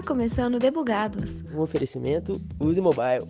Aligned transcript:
Está 0.00 0.14
começando 0.14 0.58
Debugados. 0.58 1.42
Um 1.54 1.60
oferecimento 1.60 2.40
Use 2.58 2.80
Mobile. 2.80 3.28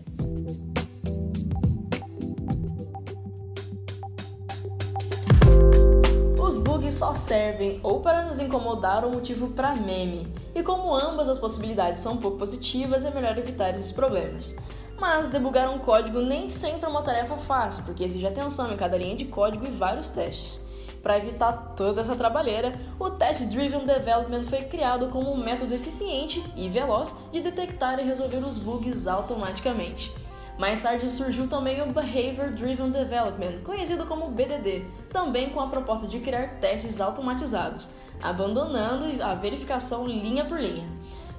Os 6.40 6.56
bugs 6.58 6.94
só 6.94 7.12
servem 7.12 7.80
ou 7.82 7.98
para 7.98 8.24
nos 8.24 8.38
incomodar 8.38 9.04
ou 9.04 9.10
motivo 9.10 9.48
para 9.48 9.74
meme. 9.74 10.32
E 10.54 10.62
como 10.62 10.94
ambas 10.94 11.28
as 11.28 11.40
possibilidades 11.40 12.04
são 12.04 12.18
pouco 12.18 12.38
positivas, 12.38 13.04
é 13.04 13.10
melhor 13.10 13.36
evitar 13.36 13.70
esses 13.70 13.90
problemas. 13.90 14.54
Mas 15.00 15.28
debugar 15.28 15.74
um 15.74 15.80
código 15.80 16.20
nem 16.20 16.48
sempre 16.48 16.86
é 16.86 16.88
uma 16.88 17.02
tarefa 17.02 17.36
fácil, 17.36 17.82
porque 17.82 18.04
exige 18.04 18.28
atenção 18.28 18.72
em 18.72 18.76
cada 18.76 18.96
linha 18.96 19.16
de 19.16 19.24
código 19.24 19.66
e 19.66 19.70
vários 19.70 20.08
testes. 20.08 20.69
Para 21.02 21.16
evitar 21.16 21.74
toda 21.76 22.00
essa 22.00 22.14
trabalheira, 22.14 22.74
o 22.98 23.10
Test 23.10 23.44
Driven 23.44 23.86
Development 23.86 24.42
foi 24.42 24.62
criado 24.62 25.08
como 25.08 25.32
um 25.32 25.36
método 25.36 25.74
eficiente 25.74 26.44
e 26.56 26.68
veloz 26.68 27.16
de 27.32 27.40
detectar 27.40 27.98
e 27.98 28.04
resolver 28.04 28.38
os 28.38 28.58
bugs 28.58 29.06
automaticamente. 29.06 30.12
Mais 30.58 30.82
tarde 30.82 31.10
surgiu 31.10 31.48
também 31.48 31.80
o 31.80 31.90
Behavior 31.90 32.50
Driven 32.52 32.90
Development, 32.90 33.62
conhecido 33.64 34.04
como 34.04 34.30
BDD, 34.30 34.84
também 35.10 35.48
com 35.48 35.58
a 35.58 35.68
proposta 35.68 36.06
de 36.06 36.20
criar 36.20 36.60
testes 36.60 37.00
automatizados, 37.00 37.88
abandonando 38.22 39.06
a 39.22 39.34
verificação 39.34 40.06
linha 40.06 40.44
por 40.44 40.60
linha. 40.60 40.86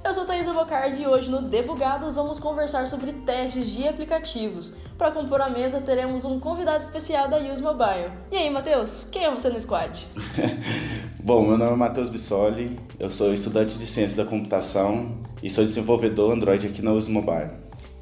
Eu 0.03 0.13
sou 0.13 0.25
Thaisa 0.25 0.51
Bocardi 0.51 1.03
e 1.03 1.07
hoje 1.07 1.29
no 1.29 1.43
Debugados 1.43 2.15
vamos 2.15 2.39
conversar 2.39 2.87
sobre 2.87 3.13
testes 3.13 3.69
de 3.69 3.87
aplicativos. 3.87 4.73
Para 4.97 5.11
compor 5.11 5.39
a 5.41 5.49
mesa 5.49 5.79
teremos 5.79 6.25
um 6.25 6.39
convidado 6.39 6.83
especial 6.83 7.29
da 7.29 7.37
Use 7.37 7.61
Mobile. 7.61 8.11
E 8.31 8.35
aí, 8.35 8.49
Matheus, 8.49 9.07
quem 9.11 9.25
é 9.25 9.31
você 9.31 9.49
no 9.49 9.59
squad? 9.61 10.07
Bom, 11.23 11.43
meu 11.43 11.55
nome 11.55 11.73
é 11.73 11.75
Matheus 11.75 12.09
Bissoli, 12.09 12.79
eu 12.99 13.11
sou 13.11 13.31
estudante 13.31 13.77
de 13.77 13.85
Ciência 13.85 14.23
da 14.23 14.29
Computação 14.29 15.15
e 15.41 15.49
sou 15.49 15.63
desenvolvedor 15.63 16.31
Android 16.31 16.65
aqui 16.65 16.81
na 16.81 16.91
Use 16.91 17.09
Mobile. 17.09 17.51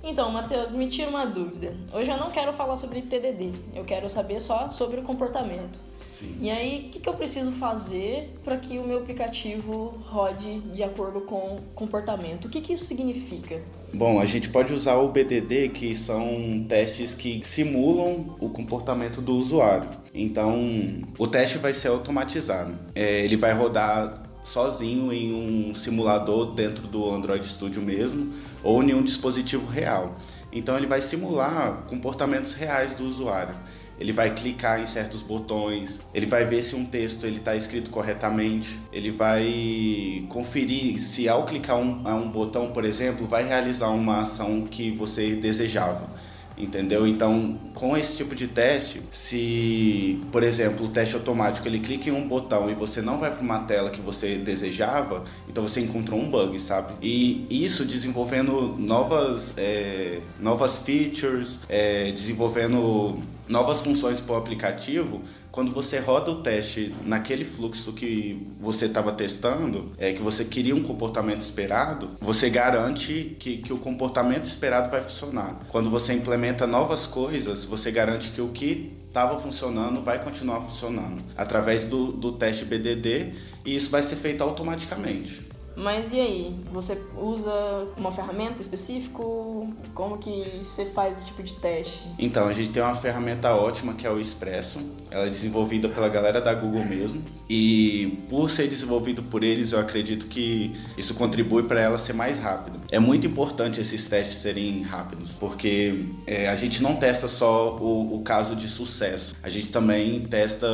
Então, 0.02 0.31
Matheus, 0.31 0.73
me 0.73 0.88
tira 0.88 1.09
uma 1.09 1.25
dúvida. 1.25 1.75
Hoje 1.94 2.09
eu 2.09 2.17
não 2.17 2.31
quero 2.31 2.53
falar 2.53 2.78
sobre 2.78 3.02
TDD, 3.02 3.52
eu 3.75 3.84
quero 3.84 4.09
saber 4.09 4.39
só 4.39 4.72
sobre 4.72 5.02
o 5.02 5.03
comportamento. 5.03 5.81
Sim. 6.20 6.36
E 6.42 6.52
aí, 6.52 6.88
o 6.88 6.89
que, 6.89 7.00
que 7.00 7.08
eu 7.08 7.14
preciso 7.14 7.52
fazer 7.53 8.36
para 8.44 8.58
que 8.58 8.78
o 8.78 8.86
meu 8.86 8.98
aplicativo 8.98 9.98
rode 10.02 10.59
de 10.59 10.84
acordo 10.84 11.22
com 11.22 11.56
o 11.56 11.62
comportamento? 11.73 12.45
O 12.45 12.50
que, 12.50 12.59
que 12.59 12.73
isso 12.73 12.84
significa? 12.84 13.62
Bom, 13.94 14.20
a 14.20 14.25
gente 14.25 14.50
pode 14.50 14.73
usar 14.73 14.95
o 14.95 15.08
BDD, 15.09 15.70
que 15.70 15.95
são 15.95 16.66
testes 16.67 17.16
que 17.16 17.40
simulam 17.44 18.36
o 18.38 18.50
comportamento 18.50 19.22
do 19.22 19.34
usuário. 19.34 19.90
Então, 20.14 21.02
o 21.17 21.25
teste 21.25 21.58
vai 21.58 21.73
ser 21.73 21.88
automatizado. 21.88 22.75
É, 22.94 23.23
ele 23.23 23.38
vai 23.38 23.53
rodar 23.53 24.23
sozinho 24.44 25.14
em 25.14 25.70
um 25.70 25.73
simulador 25.73 26.53
dentro 26.53 26.86
do 26.86 27.09
Android 27.09 27.45
Studio 27.47 27.81
mesmo, 27.81 28.34
ou 28.62 28.84
em 28.84 28.94
um 28.94 29.02
dispositivo 29.02 29.66
real. 29.67 30.17
Então, 30.52 30.75
ele 30.75 30.88
vai 30.88 31.00
simular 31.00 31.86
comportamentos 31.88 32.53
reais 32.53 32.94
do 32.94 33.06
usuário 33.06 33.56
ele 34.00 34.14
vai 34.14 34.33
clicar 34.33 34.81
em 34.81 34.86
certos 34.86 35.22
botões, 35.22 36.02
ele 36.14 36.25
vai 36.25 36.45
ver 36.45 36.61
se 36.61 36.75
um 36.75 36.86
texto 36.86 37.25
ele 37.25 37.38
está 37.38 37.55
escrito 37.55 37.89
corretamente, 37.89 38.80
ele 38.94 39.11
vai 39.11 40.25
conferir 40.30 41.00
se 41.00 41.28
ao 41.28 41.45
clicar 41.45 41.78
um, 41.78 42.02
a 42.06 42.16
um 42.16 42.30
botão, 42.30 42.72
por 42.72 42.86
exemplo, 42.86 43.28
vai 43.28 43.45
realizar 43.45 43.89
uma 43.89 44.22
ação 44.22 44.61
que 44.61 44.91
você 44.91 45.36
desejava 45.36 46.09
entendeu? 46.59 47.08
Então, 47.08 47.58
com 47.73 47.95
esse 47.95 48.17
tipo 48.17 48.36
de 48.36 48.47
teste, 48.47 49.02
se, 49.09 50.22
por 50.31 50.44
exemplo, 50.44 50.86
o 50.86 50.89
teste 50.89 51.16
automático 51.16 51.66
ele 51.67 51.80
clica 51.80 52.09
em 52.09 52.11
um 52.11 52.28
botão 52.28 52.69
e 52.69 52.75
você 52.75 53.02
não 53.02 53.17
vai 53.17 53.31
para 53.31 53.41
uma 53.41 53.59
tela 53.59 53.89
que 53.89 54.02
você 54.02 54.36
desejava, 54.36 55.23
então 55.47 55.66
você 55.66 55.80
encontrou 55.80 56.19
um 56.19 56.30
bug, 56.30 56.59
sabe? 56.59 56.94
E 57.02 57.47
isso 57.50 57.86
desenvolvendo 57.86 58.75
novas, 58.78 59.53
é, 59.58 60.19
novas 60.39 60.78
features, 60.78 61.61
é, 61.69 62.12
desenvolvendo 62.12 63.18
novas 63.49 63.81
funções 63.81 64.21
para 64.21 64.35
o 64.35 64.37
aplicativo, 64.37 65.23
quando 65.51 65.73
você 65.73 65.97
roda 65.99 66.29
o 66.29 66.43
teste 66.43 66.93
naquele 67.03 67.43
fluxo 67.43 67.91
que 67.91 68.47
você 68.61 68.85
estava 68.85 69.11
testando, 69.11 69.91
é 69.97 70.13
que 70.13 70.21
você 70.21 70.45
queria 70.45 70.75
um 70.75 70.83
comportamento 70.83 71.41
esperado, 71.41 72.11
você 72.21 72.49
garante 72.49 73.35
que, 73.39 73.57
que 73.57 73.73
o 73.73 73.77
comportamento 73.79 74.45
esperado 74.45 74.91
vai 74.91 75.01
funcionar. 75.01 75.59
Quando 75.69 75.89
você 75.89 76.13
implementa 76.13 76.67
novas 76.67 77.07
coisas, 77.07 77.65
você 77.65 77.91
garante 77.91 78.29
que 78.29 78.39
o 78.39 78.49
que 78.49 78.93
estava 79.07 79.39
funcionando 79.39 80.03
vai 80.03 80.23
continuar 80.23 80.61
funcionando 80.61 81.23
através 81.35 81.83
do, 81.83 82.11
do 82.11 82.33
teste 82.33 82.63
BDD 82.63 83.33
e 83.66 83.75
isso 83.75 83.89
vai 83.89 84.03
ser 84.03 84.17
feito 84.17 84.43
automaticamente. 84.43 85.49
Mas 85.79 86.12
e 86.12 86.19
aí? 86.19 86.56
Você 86.73 87.01
usa 87.16 87.88
uma 87.95 88.12
ferramenta 88.12 88.62
específica? 88.62 89.23
Como 89.94 90.17
que 90.17 90.59
você 90.62 90.85
faz 90.85 91.17
esse 91.17 91.28
tipo 91.28 91.41
de 91.41 91.56
teste? 91.56 92.03
Então, 92.19 92.47
a 92.47 92.53
gente 92.53 92.69
tem 92.69 92.84
uma 92.84 92.95
ferramenta 92.95 93.53
ótima 93.53 93.94
que 93.94 94.06
é 94.06 94.12
o 94.12 94.19
Expresso. 94.19 94.79
Ela 95.09 95.28
é 95.28 95.29
desenvolvida 95.29 95.88
pela 95.88 96.09
galera 96.09 96.41
da 96.41 96.53
Google 96.53 96.84
mesmo. 96.84 97.23
E 97.50 98.19
por 98.29 98.50
ser 98.50 98.67
desenvolvido 98.67 99.23
por 99.23 99.41
eles, 99.41 99.72
eu 99.72 99.79
acredito 99.79 100.28
que 100.28 100.75
isso 100.97 101.13
contribui 101.13 101.63
para 101.63 101.79
ela 101.79 101.97
ser 101.97 102.13
mais 102.13 102.40
rápida. 102.40 102.78
É 102.91 103.00
muito 103.00 103.25
importante 103.25 103.79
esses 103.79 104.06
testes 104.06 104.38
serem 104.38 104.81
rápidos, 104.81 105.31
porque 105.40 106.06
é, 106.28 106.47
a 106.50 106.56
gente 106.56 106.84
não 106.84 106.97
testa 106.97 107.28
só 107.28 107.78
o, 107.78 108.17
o 108.17 108.22
caso 108.22 108.56
de 108.56 108.67
sucesso, 108.67 109.35
a 109.41 109.50
gente 109.50 109.69
também 109.69 110.19
testa 110.22 110.67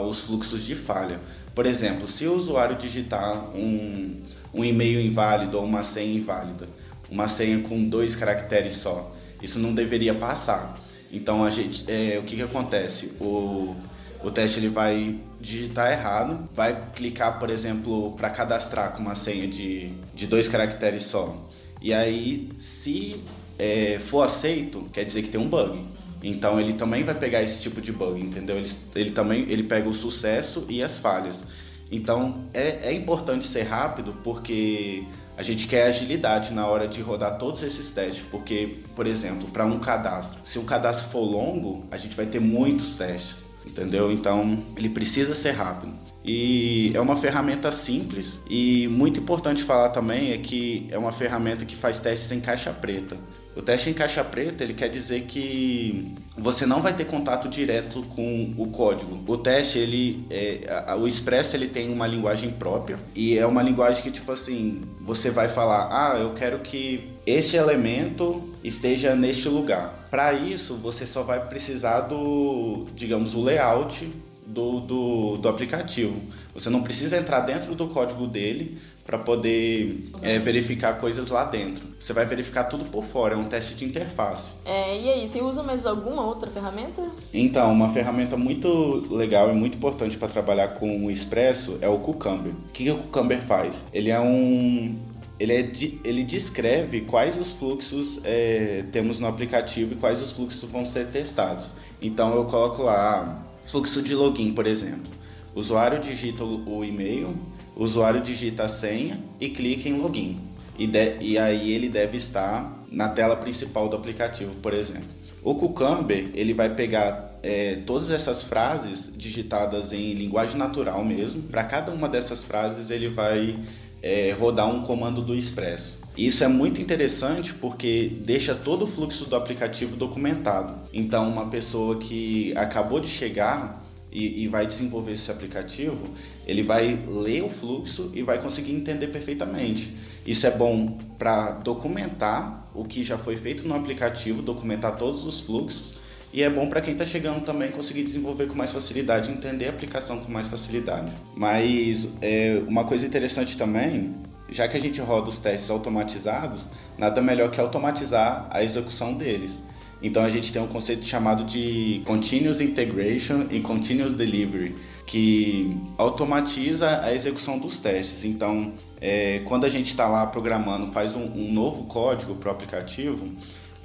os 0.00 0.20
fluxos 0.22 0.64
de 0.64 0.74
falha. 0.74 1.20
Por 1.54 1.66
exemplo, 1.66 2.08
se 2.08 2.26
o 2.26 2.34
usuário 2.34 2.76
digitar 2.76 3.54
um, 3.54 4.20
um 4.54 4.64
e-mail 4.64 5.00
inválido 5.00 5.58
ou 5.58 5.64
uma 5.64 5.82
senha 5.82 6.16
inválida, 6.16 6.68
uma 7.10 7.28
senha 7.28 7.58
com 7.58 7.84
dois 7.84 8.14
caracteres 8.14 8.74
só, 8.74 9.14
isso 9.42 9.58
não 9.58 9.74
deveria 9.74 10.14
passar. 10.14 10.80
Então 11.12 11.44
a 11.44 11.50
gente, 11.50 11.84
é, 11.90 12.18
o 12.18 12.22
que, 12.22 12.36
que 12.36 12.42
acontece? 12.42 13.12
O, 13.20 13.74
o 14.22 14.30
teste 14.30 14.58
ele 14.58 14.68
vai 14.68 15.18
digitar 15.40 15.92
errado, 15.92 16.48
vai 16.54 16.90
clicar, 16.94 17.38
por 17.38 17.50
exemplo, 17.50 18.12
para 18.12 18.30
cadastrar 18.30 18.92
com 18.92 19.02
uma 19.02 19.14
senha 19.14 19.46
de, 19.46 19.92
de 20.14 20.26
dois 20.26 20.48
caracteres 20.48 21.02
só. 21.02 21.36
E 21.82 21.92
aí, 21.92 22.50
se 22.56 23.22
é, 23.58 23.98
for 24.00 24.22
aceito, 24.22 24.88
quer 24.92 25.04
dizer 25.04 25.22
que 25.22 25.28
tem 25.28 25.40
um 25.40 25.48
bug. 25.48 25.78
Então 26.22 26.58
ele 26.58 26.72
também 26.72 27.04
vai 27.04 27.14
pegar 27.14 27.42
esse 27.42 27.60
tipo 27.60 27.82
de 27.82 27.92
bug, 27.92 28.18
entendeu? 28.18 28.56
Ele, 28.56 28.70
ele 28.94 29.10
também 29.10 29.42
ele 29.42 29.62
pega 29.62 29.86
o 29.86 29.92
sucesso 29.92 30.64
e 30.70 30.82
as 30.82 30.96
falhas. 30.96 31.44
Então 31.90 32.44
é, 32.52 32.88
é 32.88 32.92
importante 32.92 33.44
ser 33.44 33.62
rápido 33.62 34.14
porque 34.24 35.04
a 35.36 35.42
gente 35.42 35.66
quer 35.66 35.86
agilidade 35.86 36.52
na 36.52 36.66
hora 36.66 36.86
de 36.86 37.00
rodar 37.00 37.38
todos 37.38 37.62
esses 37.62 37.90
testes, 37.90 38.24
porque, 38.30 38.78
por 38.94 39.06
exemplo, 39.06 39.48
para 39.48 39.64
um 39.64 39.78
cadastro, 39.80 40.40
se 40.44 40.58
o 40.58 40.62
cadastro 40.62 41.10
for 41.10 41.24
longo, 41.24 41.84
a 41.90 41.96
gente 41.96 42.14
vai 42.16 42.26
ter 42.26 42.40
muitos 42.40 42.94
testes, 42.94 43.48
entendeu? 43.66 44.12
Então 44.12 44.62
ele 44.76 44.88
precisa 44.88 45.34
ser 45.34 45.52
rápido. 45.52 45.92
E 46.24 46.92
é 46.94 47.00
uma 47.00 47.16
ferramenta 47.16 47.70
simples 47.70 48.40
e 48.48 48.88
muito 48.88 49.20
importante 49.20 49.62
falar 49.62 49.90
também 49.90 50.32
é 50.32 50.38
que 50.38 50.86
é 50.90 50.96
uma 50.96 51.12
ferramenta 51.12 51.64
que 51.66 51.76
faz 51.76 52.00
testes 52.00 52.32
em 52.32 52.40
caixa 52.40 52.72
preta. 52.72 53.16
O 53.56 53.62
teste 53.62 53.88
em 53.88 53.94
caixa 53.94 54.24
preta 54.24 54.64
ele 54.64 54.74
quer 54.74 54.88
dizer 54.88 55.22
que 55.22 56.12
você 56.36 56.66
não 56.66 56.82
vai 56.82 56.92
ter 56.92 57.04
contato 57.04 57.48
direto 57.48 58.02
com 58.02 58.52
o 58.58 58.68
código. 58.68 59.22
O 59.26 59.38
teste 59.38 59.78
ele, 59.78 60.26
é, 60.28 60.94
o 60.98 61.06
Expresso 61.06 61.54
ele 61.54 61.68
tem 61.68 61.92
uma 61.92 62.06
linguagem 62.06 62.50
própria 62.50 62.98
e 63.14 63.38
é 63.38 63.46
uma 63.46 63.62
linguagem 63.62 64.02
que 64.02 64.10
tipo 64.10 64.32
assim 64.32 64.82
você 65.00 65.30
vai 65.30 65.48
falar, 65.48 65.88
ah, 65.90 66.18
eu 66.18 66.34
quero 66.34 66.58
que 66.60 67.10
esse 67.26 67.56
elemento 67.56 68.42
esteja 68.62 69.14
neste 69.14 69.48
lugar. 69.48 70.08
Para 70.10 70.32
isso 70.32 70.74
você 70.74 71.06
só 71.06 71.22
vai 71.22 71.46
precisar 71.46 72.00
do, 72.02 72.86
digamos, 72.94 73.34
o 73.34 73.40
layout 73.40 74.12
do, 74.54 74.80
do, 74.80 75.36
do 75.38 75.48
aplicativo. 75.48 76.16
Você 76.54 76.70
não 76.70 76.82
precisa 76.82 77.16
entrar 77.18 77.40
dentro 77.40 77.74
do 77.74 77.88
código 77.88 78.26
dele 78.26 78.78
para 79.04 79.18
poder 79.18 80.10
é, 80.22 80.38
verificar 80.38 80.98
coisas 80.98 81.28
lá 81.28 81.44
dentro. 81.44 81.84
Você 81.98 82.12
vai 82.12 82.24
verificar 82.24 82.64
tudo 82.64 82.86
por 82.86 83.04
fora, 83.04 83.34
é 83.34 83.36
um 83.36 83.44
teste 83.44 83.74
de 83.74 83.84
interface. 83.84 84.54
É, 84.64 84.98
e 84.98 85.08
aí, 85.10 85.28
você 85.28 85.42
usa 85.42 85.62
mais 85.62 85.84
alguma 85.84 86.24
outra 86.24 86.50
ferramenta? 86.50 87.02
Então, 87.32 87.70
uma 87.70 87.92
ferramenta 87.92 88.36
muito 88.36 89.06
legal 89.10 89.50
e 89.50 89.54
muito 89.54 89.76
importante 89.76 90.16
para 90.16 90.28
trabalhar 90.28 90.68
com 90.68 91.04
o 91.04 91.10
Expresso 91.10 91.76
é 91.82 91.88
o 91.88 91.98
Cucumber. 91.98 92.52
O 92.52 92.72
que, 92.72 92.84
que 92.84 92.90
o 92.90 92.96
Cucumber 92.96 93.42
faz? 93.42 93.84
Ele 93.92 94.10
é 94.10 94.20
um 94.20 94.96
ele, 95.38 95.52
é, 95.52 95.70
ele 96.04 96.22
descreve 96.22 97.00
quais 97.00 97.36
os 97.36 97.50
fluxos 97.52 98.20
é, 98.22 98.84
temos 98.92 99.18
no 99.18 99.26
aplicativo 99.26 99.94
e 99.94 99.96
quais 99.96 100.22
os 100.22 100.30
fluxos 100.30 100.70
vão 100.70 100.86
ser 100.86 101.08
testados. 101.08 101.72
Então 102.00 102.34
eu 102.36 102.44
coloco 102.44 102.82
lá 102.82 103.42
fluxo 103.66 104.02
de 104.02 104.14
login, 104.14 104.52
por 104.52 104.66
exemplo. 104.66 105.12
O 105.54 105.60
usuário 105.60 106.00
digita 106.00 106.44
o 106.44 106.84
e-mail, 106.84 107.36
o 107.76 107.84
usuário 107.84 108.20
digita 108.20 108.64
a 108.64 108.68
senha 108.68 109.22
e 109.40 109.48
clica 109.48 109.88
em 109.88 109.98
login. 109.98 110.38
E, 110.78 110.86
de, 110.86 111.16
e 111.20 111.38
aí 111.38 111.72
ele 111.72 111.88
deve 111.88 112.16
estar 112.16 112.84
na 112.90 113.08
tela 113.08 113.36
principal 113.36 113.88
do 113.88 113.96
aplicativo, 113.96 114.54
por 114.56 114.72
exemplo. 114.74 115.08
O 115.42 115.54
Cucumber 115.54 116.30
ele 116.34 116.54
vai 116.54 116.74
pegar 116.74 117.38
é, 117.42 117.76
todas 117.86 118.10
essas 118.10 118.42
frases 118.42 119.12
digitadas 119.16 119.92
em 119.92 120.14
linguagem 120.14 120.56
natural 120.56 121.04
mesmo. 121.04 121.42
Para 121.42 121.62
cada 121.64 121.92
uma 121.92 122.08
dessas 122.08 122.42
frases 122.42 122.90
ele 122.90 123.08
vai 123.08 123.58
é, 124.02 124.34
rodar 124.38 124.68
um 124.68 124.82
comando 124.82 125.20
do 125.20 125.34
Expresso. 125.34 126.03
Isso 126.16 126.44
é 126.44 126.48
muito 126.48 126.80
interessante 126.80 127.52
porque 127.52 128.12
deixa 128.24 128.54
todo 128.54 128.84
o 128.84 128.86
fluxo 128.86 129.24
do 129.24 129.34
aplicativo 129.34 129.96
documentado. 129.96 130.74
Então, 130.92 131.28
uma 131.28 131.48
pessoa 131.48 131.98
que 131.98 132.56
acabou 132.56 133.00
de 133.00 133.08
chegar 133.08 133.84
e, 134.12 134.44
e, 134.44 134.48
vai 134.48 134.64
desenvolver 134.64 135.10
esse 135.10 135.28
aplicativo, 135.28 136.08
ele 136.46 136.62
vai 136.62 136.96
ler 137.08 137.42
o 137.42 137.48
fluxo 137.48 138.12
e 138.14 138.22
vai 138.22 138.40
conseguir 138.40 138.72
entender 138.72 139.08
perfeitamente. 139.08 139.92
Isso 140.24 140.46
é 140.46 140.52
bom 140.52 140.98
para 141.18 141.50
documentar 141.50 142.64
o 142.72 142.84
que 142.84 143.02
já 143.02 143.18
foi 143.18 143.36
feito 143.36 143.66
no 143.66 143.74
aplicativo, 143.74 144.40
documentar 144.40 144.96
todos 144.96 145.26
os 145.26 145.40
fluxos, 145.40 145.94
e 146.32 146.42
é 146.42 146.50
bom 146.50 146.68
para 146.68 146.80
quem 146.80 146.92
está 146.92 147.04
chegando 147.04 147.44
também 147.44 147.70
conseguir 147.72 148.04
desenvolver 148.04 148.46
com 148.46 148.54
mais 148.54 148.72
facilidade, 148.72 149.30
entender 149.30 149.66
a 149.66 149.70
aplicação 149.70 150.20
com 150.20 150.30
mais 150.30 150.46
facilidade. 150.46 151.12
Mas 151.36 152.08
é, 152.22 152.60
uma 152.66 152.84
coisa 152.84 153.06
interessante 153.06 153.56
também 153.58 154.14
já 154.50 154.68
que 154.68 154.76
a 154.76 154.80
gente 154.80 155.00
roda 155.00 155.28
os 155.28 155.38
testes 155.38 155.70
automatizados, 155.70 156.68
nada 156.98 157.20
melhor 157.22 157.50
que 157.50 157.60
automatizar 157.60 158.46
a 158.50 158.62
execução 158.62 159.14
deles. 159.14 159.62
Então 160.02 160.22
a 160.22 160.28
gente 160.28 160.52
tem 160.52 160.60
um 160.60 160.66
conceito 160.66 161.04
chamado 161.04 161.44
de 161.44 162.02
Continuous 162.04 162.60
Integration 162.60 163.46
e 163.50 163.60
Continuous 163.60 164.12
Delivery, 164.12 164.74
que 165.06 165.76
automatiza 165.96 167.00
a 167.02 167.14
execução 167.14 167.58
dos 167.58 167.78
testes. 167.78 168.24
Então, 168.24 168.72
é, 169.00 169.40
quando 169.46 169.64
a 169.64 169.68
gente 169.68 169.86
está 169.86 170.06
lá 170.06 170.26
programando, 170.26 170.92
faz 170.92 171.14
um, 171.14 171.24
um 171.24 171.52
novo 171.52 171.84
código 171.84 172.34
para 172.34 172.50
o 172.50 172.52
aplicativo, 172.52 173.28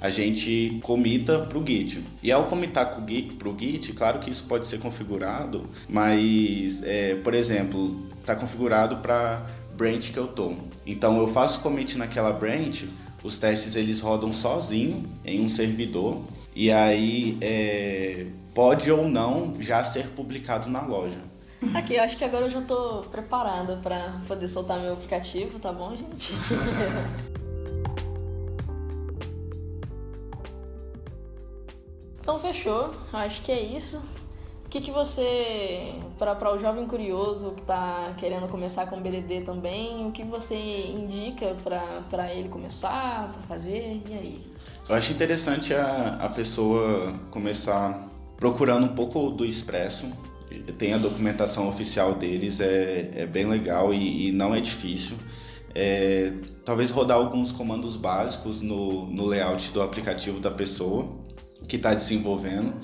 a 0.00 0.08
gente 0.08 0.78
comita 0.82 1.40
para 1.40 1.58
o 1.58 1.66
Git. 1.66 2.02
E 2.22 2.32
ao 2.32 2.44
comitar 2.44 2.90
para 2.90 3.48
o 3.48 3.58
Git, 3.58 3.92
claro 3.92 4.18
que 4.18 4.30
isso 4.30 4.44
pode 4.44 4.66
ser 4.66 4.78
configurado, 4.78 5.64
mas, 5.88 6.82
é, 6.84 7.16
por 7.16 7.34
exemplo, 7.34 8.08
está 8.20 8.34
configurado 8.34 8.96
para 8.96 9.46
branch 9.80 10.12
que 10.12 10.18
eu 10.18 10.28
tô. 10.28 10.52
Então 10.86 11.16
eu 11.16 11.26
faço 11.26 11.62
commit 11.62 11.96
naquela 11.96 12.34
branch, 12.34 12.86
os 13.24 13.38
testes 13.38 13.76
eles 13.76 14.02
rodam 14.02 14.30
sozinho 14.30 15.10
em 15.24 15.42
um 15.42 15.48
servidor 15.48 16.20
e 16.54 16.70
aí 16.70 17.38
é, 17.40 18.26
pode 18.54 18.92
ou 18.92 19.08
não 19.08 19.56
já 19.58 19.82
ser 19.82 20.08
publicado 20.08 20.68
na 20.68 20.82
loja. 20.82 21.16
Aqui, 21.74 21.94
eu 21.94 22.02
acho 22.02 22.18
que 22.18 22.24
agora 22.24 22.46
eu 22.46 22.50
já 22.50 22.62
tô 22.62 23.02
preparada 23.10 23.76
para 23.76 24.20
poder 24.26 24.48
soltar 24.48 24.80
meu 24.80 24.94
aplicativo, 24.94 25.58
tá 25.58 25.70
bom, 25.72 25.94
gente? 25.96 26.32
então 32.20 32.38
fechou, 32.38 32.94
acho 33.12 33.42
que 33.42 33.52
é 33.52 33.60
isso 33.60 34.02
que, 34.70 34.80
que 34.80 34.90
você, 34.92 35.94
para 36.16 36.54
o 36.54 36.58
jovem 36.58 36.86
curioso 36.86 37.50
que 37.50 37.62
está 37.62 38.14
querendo 38.16 38.46
começar 38.46 38.86
com 38.86 39.00
BDD 39.00 39.40
também, 39.40 40.06
o 40.06 40.12
que 40.12 40.22
você 40.22 40.54
indica 40.56 41.56
para 42.08 42.32
ele 42.32 42.48
começar, 42.48 43.32
para 43.32 43.42
fazer? 43.42 44.00
E 44.08 44.12
aí? 44.12 44.40
Eu 44.88 44.94
acho 44.94 45.12
interessante 45.12 45.74
a, 45.74 46.18
a 46.20 46.28
pessoa 46.28 47.12
começar 47.32 48.08
procurando 48.36 48.84
um 48.84 48.94
pouco 48.94 49.30
do 49.30 49.44
Expresso. 49.44 50.08
Tem 50.78 50.94
a 50.94 50.98
documentação 50.98 51.68
oficial 51.68 52.14
deles, 52.14 52.60
é, 52.60 53.10
é 53.16 53.26
bem 53.26 53.46
legal 53.46 53.92
e, 53.92 54.28
e 54.28 54.32
não 54.32 54.54
é 54.54 54.60
difícil. 54.60 55.16
É, 55.74 56.32
talvez 56.64 56.90
rodar 56.90 57.16
alguns 57.16 57.50
comandos 57.50 57.96
básicos 57.96 58.60
no, 58.60 59.06
no 59.06 59.26
layout 59.26 59.72
do 59.72 59.82
aplicativo 59.82 60.38
da 60.38 60.50
pessoa 60.50 61.08
que 61.66 61.76
está 61.76 61.92
desenvolvendo 61.92 62.74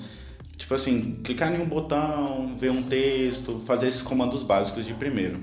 Tipo 0.57 0.73
assim, 0.73 1.19
clicar 1.23 1.53
em 1.53 1.61
um 1.61 1.65
botão, 1.65 2.57
ver 2.57 2.71
um 2.71 2.83
texto, 2.83 3.61
fazer 3.65 3.87
esses 3.87 4.01
comandos 4.01 4.41
básicos 4.41 4.85
de 4.85 4.93
primeiro. 4.93 5.39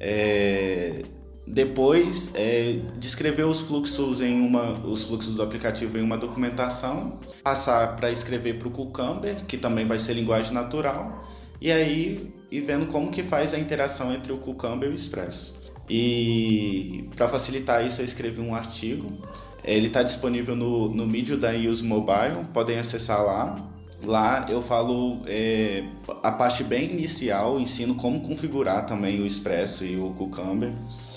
É, 0.00 1.04
depois, 1.46 2.32
é, 2.34 2.80
descrever 2.98 3.44
os 3.44 3.60
fluxos 3.60 4.20
em 4.20 4.40
uma, 4.40 4.72
os 4.86 5.04
fluxos 5.04 5.34
do 5.34 5.42
aplicativo 5.42 5.98
em 5.98 6.02
uma 6.02 6.16
documentação, 6.16 7.20
passar 7.42 7.96
para 7.96 8.10
escrever 8.10 8.58
para 8.58 8.68
o 8.68 8.70
Cucumber, 8.70 9.44
que 9.46 9.58
também 9.58 9.86
vai 9.86 9.98
ser 9.98 10.14
linguagem 10.14 10.52
natural, 10.52 11.28
e 11.60 11.70
aí 11.70 12.32
ir 12.50 12.60
vendo 12.62 12.86
como 12.86 13.10
que 13.10 13.22
faz 13.22 13.52
a 13.52 13.58
interação 13.58 14.12
entre 14.12 14.32
o 14.32 14.38
Cucumber 14.38 14.88
e 14.88 14.92
o 14.92 14.94
Express. 14.94 15.54
E 15.88 17.10
para 17.16 17.28
facilitar 17.28 17.84
isso, 17.84 18.00
eu 18.00 18.04
escrevi 18.04 18.40
um 18.40 18.54
artigo. 18.54 19.18
Ele 19.64 19.88
está 19.88 20.04
disponível 20.04 20.54
no, 20.54 20.88
no 20.88 21.06
Medium 21.06 21.38
da 21.38 21.50
Use 21.50 21.82
Mobile, 21.82 22.44
podem 22.54 22.78
acessar 22.78 23.22
lá. 23.24 23.70
Lá 24.04 24.46
eu 24.48 24.62
falo 24.62 25.20
é, 25.26 25.84
a 26.22 26.30
parte 26.32 26.64
bem 26.64 26.90
inicial, 26.90 27.60
ensino 27.60 27.94
como 27.94 28.20
configurar 28.20 28.86
também 28.86 29.20
o 29.20 29.26
Expresso 29.26 29.84
e 29.84 29.98
o 29.98 30.08
Cucumber. 30.10 30.72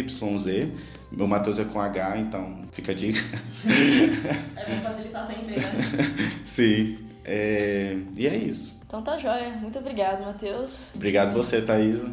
Meu 1.12 1.28
Matheus 1.28 1.60
é 1.60 1.64
com 1.64 1.80
H, 1.80 2.18
então 2.18 2.64
fica 2.72 2.92
a 2.92 2.96
dica. 2.96 3.22
É 4.56 4.66
bom 4.66 4.82
facilitar 4.82 5.24
sempre, 5.24 5.58
né? 5.58 5.72
Sim. 6.44 6.98
É... 7.24 7.96
E 8.16 8.28
é 8.28 8.36
isso. 8.36 8.82
Então 8.86 9.02
tá 9.02 9.18
jóia. 9.18 9.52
Muito 9.62 9.80
obrigado, 9.80 10.22
Matheus. 10.24 10.94
Obrigado 10.96 11.30
Sim. 11.30 11.36
você, 11.36 11.62
Thaisa. 11.62 12.12